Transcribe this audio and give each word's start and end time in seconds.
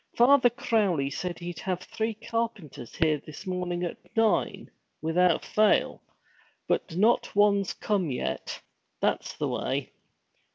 Father 0.17 0.49
Crowley 0.49 1.11
said 1.11 1.37
he'd 1.37 1.59
have 1.59 1.81
three 1.81 2.15
carpenters 2.15 2.95
here 2.95 3.19
this 3.23 3.45
morning 3.45 3.83
at 3.83 3.97
nine, 4.17 4.71
without 4.99 5.45
fail; 5.45 6.01
but 6.67 6.97
not 6.97 7.35
one's 7.35 7.71
come 7.73 8.09
yet. 8.09 8.59
That's 8.99 9.37
the 9.37 9.47
way!' 9.47 9.91